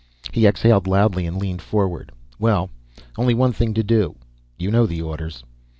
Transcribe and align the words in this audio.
He 0.31 0.47
exhaled 0.47 0.87
loudly 0.87 1.27
and 1.27 1.37
leaned 1.37 1.61
forward. 1.61 2.11
"Well, 2.39 2.71
only 3.19 3.35
one 3.35 3.53
thing 3.53 3.75
to 3.75 3.83
do. 3.83 4.15
You 4.57 4.71
know 4.71 4.87
the 4.87 4.99
orders." 5.03 5.43